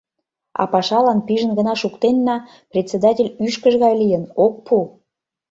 А 0.61 0.63
пашалан 0.73 1.19
пижын 1.27 1.51
гына 1.59 1.73
шуктенна, 1.81 2.35
председатель 2.71 3.31
ӱшкыж 3.45 3.73
гай 3.83 3.93
лийын, 4.01 4.23
ок 4.45 4.53
пу. 4.65 4.75